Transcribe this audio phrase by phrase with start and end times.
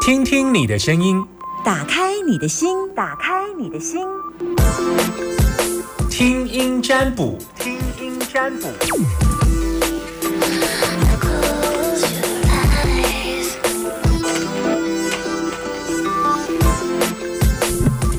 [0.00, 1.22] 听听你的声音，
[1.62, 4.00] 打开你的心，打开你的心，
[6.08, 8.68] 听音占卜，听音占卜。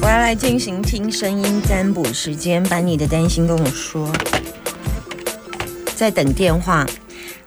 [0.04, 4.08] 我要来进行听声音占卜时间，把你的担心跟我说。
[5.96, 6.86] 在等电话，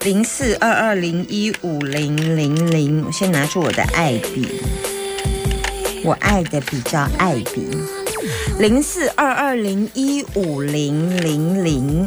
[0.04, 3.02] 零四二二零一五零零零。
[3.06, 4.46] 我先拿出我的爱笔，
[6.04, 7.66] 我爱的比较爱笔，
[8.58, 12.06] 零四二二零一五零零零。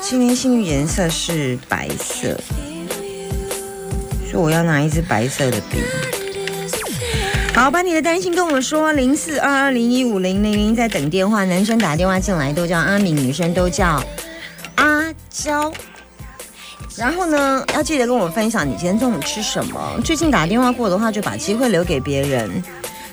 [0.00, 2.38] 今天幸运颜色是白色，
[4.30, 5.78] 所以我要拿一支白色的笔。
[7.56, 11.44] 好，把你的担心跟我说，零四二二零一五零零零，在等电话。
[11.44, 14.00] 男生打电话进来都叫阿敏，女生都叫
[15.32, 15.72] 椒。
[16.96, 19.98] 然后呢，要记得跟我分享你今天中午吃什么。
[20.04, 22.62] 最近打电话过的话，就把机会留给别人。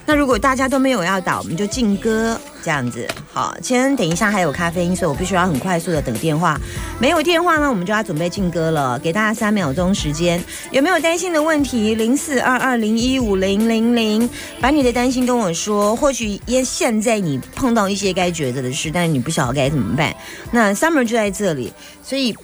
[0.10, 3.08] 那如果大家都没有要打，我们就静歌这样子。
[3.32, 6.60] 好，先等一下还有咖啡因，所以我必须要很快速的等电话。
[7.00, 8.98] 没有电话呢，我们就要准备静歌了。
[8.98, 11.94] 给大家三秒钟时间，有没有担心的问题？
[11.94, 14.28] 零四二二零一五零零零，
[14.60, 15.96] 把你的担心跟我说。
[15.96, 20.12] 或许因现在你碰到一些该抉择的事，但是你不晓得该怎么办。
[20.50, 21.72] 那 Summer 就在这里，
[22.02, 22.36] 所以。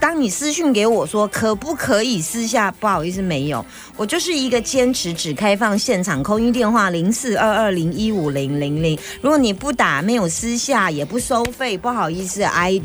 [0.00, 3.64] 当你私讯给我说可不可以私下，不好意思，没有，
[3.96, 8.98] 我就是一个坚持只开放现场空音电话零四二二零一五零零零。
[9.20, 12.72] 如果你不打，没有私下，也不收费，不好意思，I。
[12.72, 12.82] 你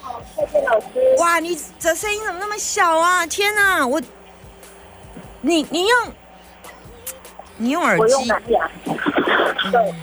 [0.00, 0.86] 好，谢谢老师。
[1.18, 3.24] 哇，你这声音怎么那么小啊？
[3.26, 4.00] 天哪，我，
[5.42, 6.12] 你你用，
[7.58, 8.70] 你用耳我用机，蓝牙。
[9.70, 9.94] 对。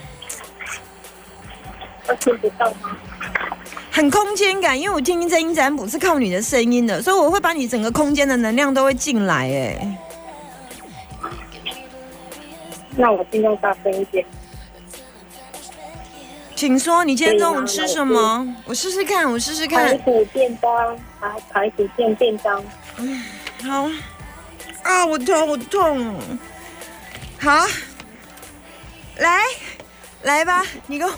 [2.07, 2.97] 我听不到吗？
[3.95, 9.97] 很空间感，因为我听音声音占卜是靠你的声音的，所以我会把你整个空间的能量都会进来，哎。
[12.95, 14.25] 那我尽量大声一点。
[16.55, 18.55] 请说，你今天中午吃什么？
[18.65, 19.97] 我试试看，我试试看排。
[19.99, 22.63] 骨便当，排排骨便便当。
[23.63, 23.87] 好，
[24.81, 26.15] 啊，我痛，我痛。
[27.39, 27.67] 好，
[29.17, 29.39] 来，
[30.23, 31.15] 来吧，你跟我，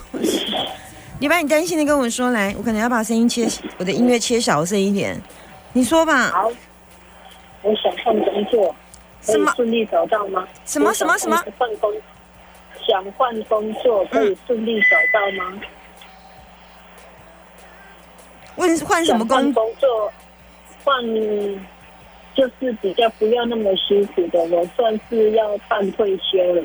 [1.17, 5.19] 你把你担心的跟我说来，我可能要把声音切，我的音乐切小声一点。
[5.71, 6.51] 你说吧，好，
[7.61, 8.75] 我想换工作，
[9.25, 10.45] 可什么以顺利找到吗？
[10.65, 11.91] 什么什么什么换工，
[12.85, 15.61] 想换工作可以顺利找到吗？
[18.57, 19.53] 问换什么想换工？
[19.53, 20.11] 工作，
[20.83, 21.01] 换
[22.35, 26.61] 就是比较不要那么辛苦的，我算是要半退休了。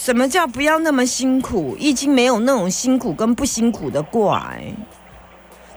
[0.00, 1.76] 什么叫不要那么辛苦？
[1.76, 4.72] 易经没有那种辛苦跟不辛苦的卦，哎，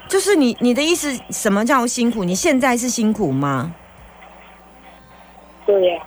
[0.08, 2.24] 就是你你的意思，什么叫辛苦？
[2.24, 3.74] 你现在是辛苦吗？
[5.66, 6.04] 对呀、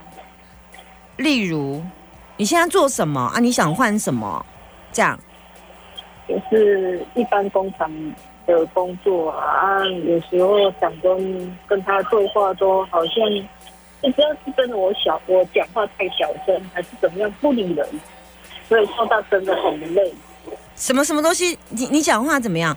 [1.16, 1.82] 例如，
[2.36, 3.40] 你现在做什么啊？
[3.40, 4.46] 你想换什么？
[4.92, 5.18] 这样，
[6.28, 7.90] 就是一般工厂
[8.46, 13.24] 的工作啊，啊有时候想跟跟他对话都好像，
[14.04, 17.88] 不知道是真的我小我讲话太小声，还是怎么样不理人，
[18.68, 20.12] 所以说他真的很累。
[20.76, 21.58] 什么什么东西？
[21.70, 22.76] 你你讲话怎么样？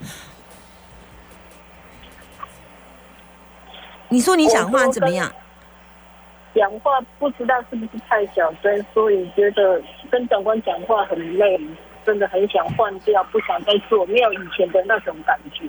[4.07, 5.29] 你说你讲话怎么样？
[6.55, 11.59] 讲话不知道是不是太小声，所以觉得跟长官讲话很累，
[12.05, 15.65] 真的很想换掉，不想再做，没有以前的那种感觉。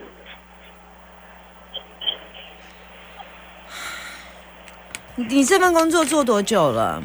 [5.19, 7.03] 你你这份工作做多久了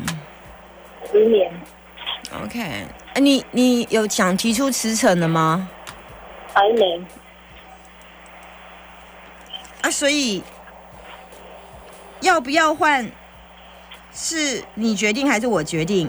[1.11, 1.51] 十年
[2.43, 5.67] ？OK，啊你你有想提出辞呈的吗？
[6.53, 7.01] 还没，
[9.81, 10.43] 啊，所以
[12.21, 13.03] 要不要换，
[14.11, 16.07] 是你决定还是我决定？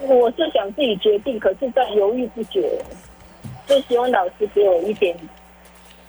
[0.00, 2.68] 我是想自己决定，可是在犹豫不决，
[3.68, 5.16] 就希望老师给我一点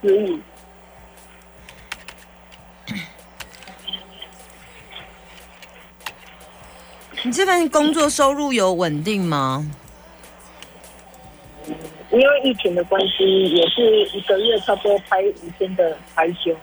[0.02, 0.42] 指引。
[7.24, 9.70] 你这份工作收入有稳定吗？
[12.12, 16.56] 因为疫情的关系，也是一个月差不多拍五天的排休，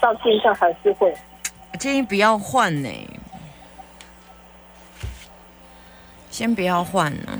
[0.00, 1.14] 到现在还是会。
[1.72, 2.88] 我建议不要换呢、
[6.30, 7.38] 先不要换呢、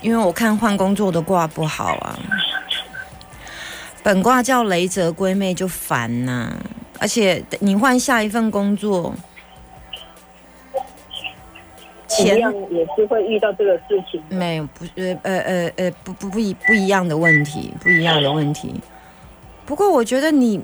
[0.00, 2.18] 因为我看换工作的卦不好啊。
[4.02, 6.56] 本卦叫雷泽归妹就烦呐、
[6.98, 9.14] 而且你换下一份工作，
[12.16, 12.36] 钱
[12.70, 14.22] 也是会遇到这个事情。
[14.28, 18.80] 没有不呃呃呃呃不不不一不一样的问题，不一样的问题。
[19.66, 20.62] 不过我觉得你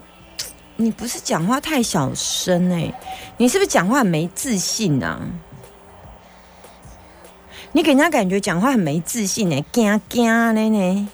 [0.77, 2.93] 你不是讲话太小声哎、
[3.37, 5.21] 你是不是讲话很没自信啊？
[7.73, 11.09] 你给人家感觉讲话很没自信哎、惊惊的呢。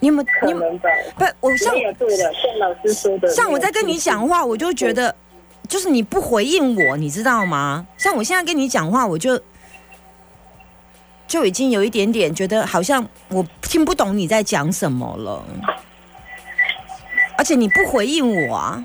[0.00, 0.48] 你有没有？
[0.48, 0.54] 你。
[0.54, 5.14] 不，我像对了，像老师说的，像我在跟你讲话，我就觉得，
[5.68, 7.86] 就是你不回应我，你知道吗？
[7.98, 9.38] 像我现在跟你讲话，我就
[11.26, 15.44] 就已经有一点点觉得好像我听不懂你在讲什么了，
[17.36, 18.84] 而且你不回应我啊。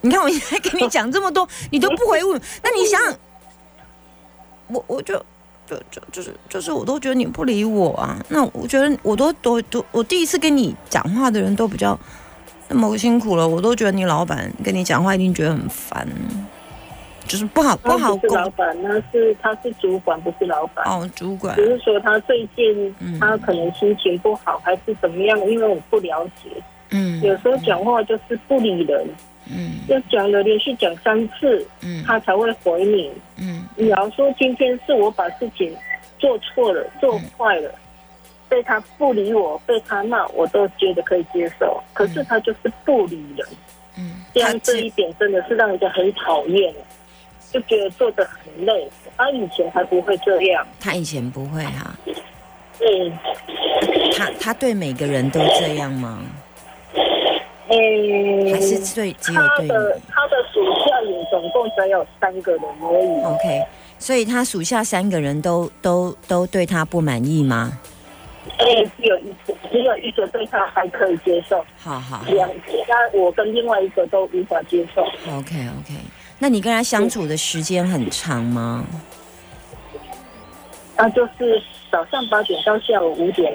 [0.00, 3.00] 你看我现在跟你讲这么多，你都不回我，那你想，
[4.68, 5.16] 我我就
[5.66, 8.16] 就就就是就是我都觉得你不理我啊。
[8.28, 11.98] 那我觉得我都都都，我第一次跟你讲话的人都比较
[12.68, 16.06] 那么辛苦了，我都觉得你老板跟你讲话一定觉得很烦，
[17.26, 20.84] 就是不好不好不是老板，那是他是主管，不是老板。
[20.84, 21.54] 哦，主管。
[21.56, 23.18] 只是说他最近嗯。
[23.20, 25.38] 他可能心情不好，还是怎么样？
[25.48, 26.50] 因为我不了解，
[26.90, 27.20] 嗯。
[27.22, 29.06] 有时候讲话就是不理人，
[29.48, 29.80] 嗯。
[29.88, 32.02] 要讲了连续讲三次，嗯。
[32.04, 33.10] 他才会回你。
[33.38, 33.64] 嗯。
[33.76, 35.72] 你要说今天是我把事情
[36.18, 37.70] 做错了、做坏了，
[38.48, 41.82] 被他不理我，被他骂，我都觉得可以接受。
[41.92, 43.46] 可是他就是不理人，
[43.98, 46.74] 嗯，这样这一点真的是让人家很讨厌，
[47.50, 48.88] 就觉得做的很累。
[49.16, 51.94] 他以前还不会这样，他以前不会哈、
[52.80, 53.12] 嗯，
[54.16, 56.22] 他他对每个人都这样吗？
[57.68, 59.68] 诶、还是对只有他对
[60.08, 63.24] 他的属下也总共只有三个人而已。
[63.24, 63.66] ？OK，
[63.98, 67.76] 所以他属下三个人都都都对他不满意吗？
[68.58, 75.02] 诶、只有一个，只有一个对他还可以接受，好好两其他我跟另外一个都无法接受。
[75.36, 75.94] ，OK OK。
[76.38, 78.84] 那你跟他相处的时间很长吗？
[80.96, 83.52] 那就是早上八点到下午五点。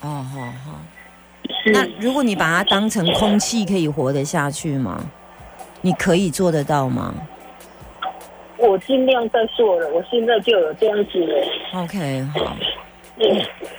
[0.00, 0.80] 哦，好好。
[1.66, 5.04] 那如果你把它当成空气，可以活得下去吗？
[5.82, 7.14] 你可以做得到吗
[8.58, 11.82] 我尽量在做了，我现在就有这样子了。
[11.82, 12.56] ？OK，好。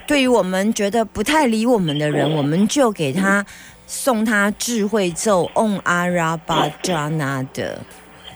[0.08, 3.46] 对于我们觉得不太理我们的人，我们就给他
[3.88, 7.80] 送他智慧咒 Om Arabajana 的。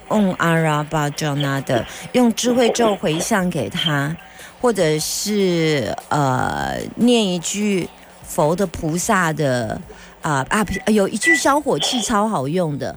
[0.08, 4.16] Om Arabajana 的，用智慧咒回向给他，
[4.60, 7.88] 或者是呃念一句
[8.22, 9.80] 佛的菩萨的
[10.22, 12.96] 啊啊有一句消火气超好用的。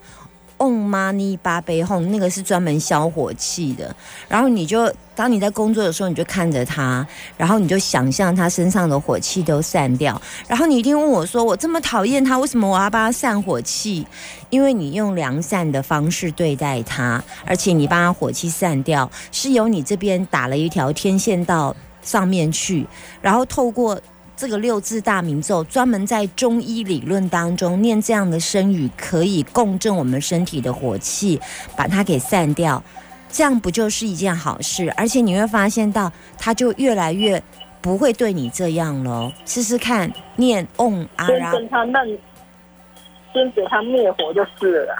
[0.59, 3.95] Om Mani 八杯 Home 那个是专门消火气的，
[4.27, 7.07] 然后你就当你在工作的时候，你就看着它，
[7.37, 14.05] 然后你就想象它身上的火气都散掉，然后你一定问我说：“我这么讨厌它，为什么我要帮它散火气？”
[14.51, 22.85] 因为你用良善的方式对待它，而且你把它火气散掉，是由你这边打了一条天线到上面去，
[23.21, 23.99] 然后透过。
[24.39, 31.37] 这个六字大明咒，专门在中医理论当中念这样的声语，可以共振我们身体的火气，
[31.75, 32.81] 把它给散掉。
[33.29, 34.89] 这样不就是一件好事？
[34.95, 37.43] 而且你会发现到，它就越来越
[37.81, 39.29] 不会对你这样喽。
[39.45, 42.07] 试试看，念嗡阿先拉， 跟他让，
[43.33, 44.95] 先给他灭火就是了。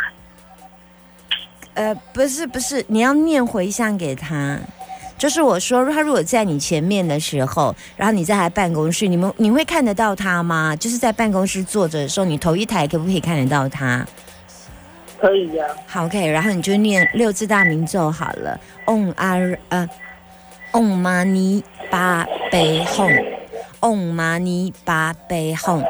[1.76, 4.60] 呃，不是不是，你要念回向给他。
[5.20, 10.74] 就是我说，他如果在你前面的时候，然后你在他办公室，你们你会看得到他吗？
[10.76, 14.08] 就是在办公室坐着的时候，你头一抬可不可以看得到他？
[15.20, 19.36] 可以呀、好，OK，然后你就念六字大明咒好了，嗡阿
[19.68, 19.86] 呃，
[20.72, 23.22] 嗡玛尼巴贝吽，
[23.82, 25.86] 嗡玛尼巴贝吽，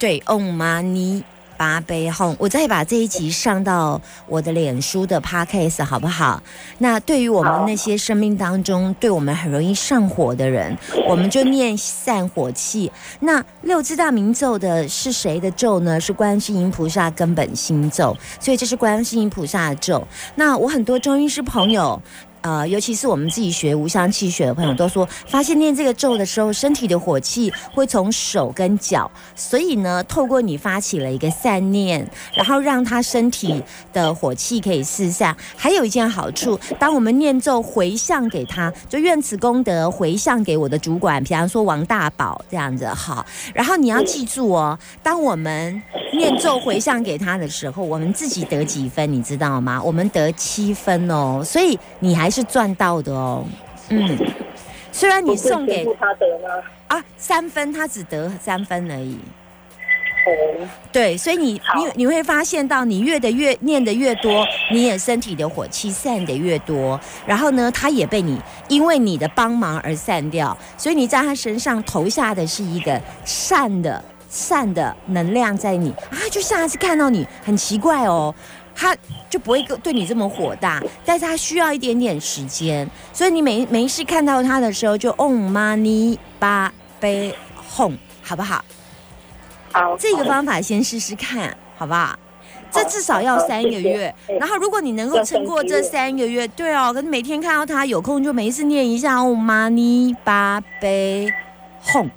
[0.00, 1.22] 对，嗡玛尼
[1.64, 2.36] 八杯后。
[2.38, 6.42] 我再把这一集上到我的脸书的 Podcast 好不好？
[6.76, 10.76] 那对于我们那些生命当中对我们很容易上火的人，
[11.08, 12.92] 我们就念散火气。
[13.20, 15.98] 那六字大明咒的是谁的咒呢？
[15.98, 20.06] 是观世音菩萨根本心咒，所以这是观世音菩萨的咒。
[20.34, 21.98] 那我很多中医师朋友。
[22.44, 33.62] 呃，尤其是我们自己学无相气血的朋友都说，发现念这个咒的时候，身体的火气会从手跟脚，所以呢，透过你发起了一个善念，然后让他身体
[33.94, 35.34] 的火气可以四散。
[35.56, 43.24] 还有一件好处，当我们念咒回向给他，就愿此功德回向给我的主管，比方说王大宝这样子好。
[43.54, 45.82] 然后你要记住哦，当我们
[46.14, 49.82] 念咒回向给他的时候，我们自己得几分，你知道吗？
[49.82, 53.44] 我们得七分哦，所以你还是赚到的哦。
[53.90, 54.18] 嗯，
[54.90, 56.64] 虽然你送给他得吗？
[56.88, 59.18] 啊三分，他只得三分而已。
[60.26, 74.02] 哦，对，所以你你你会发现到，你越的越念的越多，你也身体的火气散的越多，然后呢，他也被你因为你的帮忙而散掉，所以你在他身上投下的是一个善的
[74.34, 78.34] 善的能量在你啊，就下次看到你很奇怪哦，
[78.74, 78.94] 他
[79.30, 87.32] 就不会对你这么火大，但是他需要一点点时间，所以你每没事看到他的时候就 on money 八杯
[87.76, 88.64] home 好不好？
[89.70, 92.18] 好，这个方法先试试看，好不好？
[92.72, 101.32] 这至少要三个月，然后如果你能够撑过这三个月，对哦，可是每天看到他有空就每一次念一下哦，money 八杯
[101.86, 102.10] home。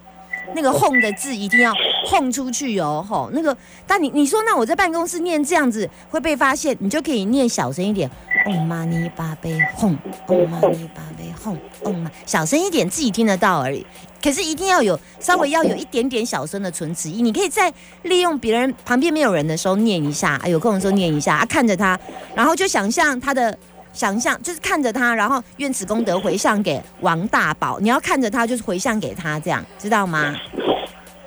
[0.56, 1.74] 那个哄的字一定要
[2.06, 8.10] 哄出去哦，吼，那个，但你你说那我在办公室念这样子会被发现，你就可以念小声一点，
[8.46, 13.86] 哦妈尼巴贝哄，哦妈尼巴贝哄，哦妈，小声一点自己听得到而已。
[14.24, 17.72] 可是一定要有稍微要有一点点小声的唇齿音，你可以在
[18.04, 22.00] 利用别人旁边没有人的时候念一下，啊有空的时候念一下，啊看着他，
[22.36, 23.58] 然后就想象他的。
[23.98, 27.80] 想象就是看着他，然后愿此功德回向给王大宝。
[27.80, 30.36] 你要看着他，就是回向给他，这样知道吗？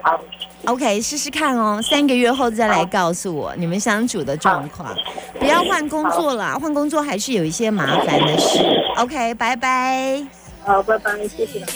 [0.02, 0.20] 好
[0.66, 1.82] ，OK，试试看哦。
[1.82, 4.94] 三个月后再来告诉我你们相处的状况。
[5.40, 8.60] 不要换工作了，换工作还是有一些麻烦的事。
[8.98, 10.24] OK，拜拜。
[10.64, 11.66] 好，拜拜，谢谢。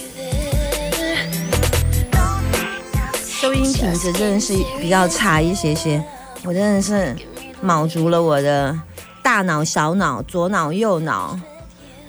[3.26, 6.00] 收音品质真的是比较差一些些，
[6.44, 7.16] 我真的是
[7.60, 8.78] 卯足了我的。
[9.24, 11.40] 大脑、小脑、左脑、右脑，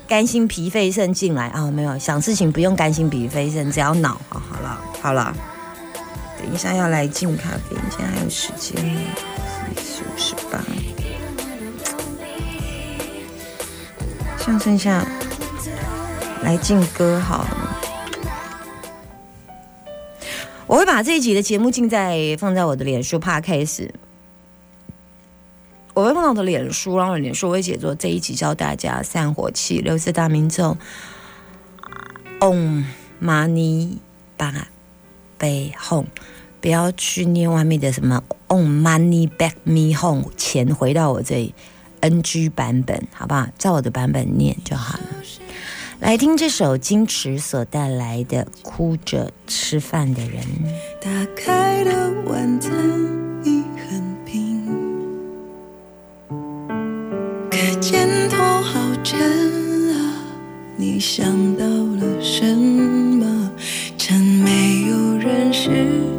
[0.05, 1.72] 肝、心、脾、肺、肾进来啊！
[1.72, 4.19] 没有想事情不用肝、心、脾、肺、肾，只要脑。
[4.27, 5.34] 好，好了，好了，
[6.38, 8.75] 等一下要来敬咖啡，现在还有时间，
[9.77, 10.60] 四五十八，
[14.38, 15.03] 像剩下
[16.43, 17.79] 来敬歌好了。
[20.67, 23.89] 我会把这一集的节目进在放在我的脸书 Podcast。
[25.96, 30.78] 我会碰到的脸书，然后脸书会写作这一集教大家散火气六字大明咒
[32.42, 32.84] ，Om
[33.24, 33.98] Mani
[34.36, 34.68] b a
[35.38, 36.10] b Home，
[36.60, 41.56] 不要去念外面的什么 Om Money Back Me Home，钱回到我这里
[42.02, 43.48] ，NG 版本，好不好？
[43.58, 45.06] 照我的版本念就好了。
[46.02, 50.44] 来听这首金池所带来的《哭着吃饭的人》。
[51.00, 53.05] 打开的晚餐。
[57.88, 59.20] 肩头好沉
[59.94, 60.18] 啊，
[60.75, 63.51] 你想到了什么？
[63.96, 66.14] 趁没有人时。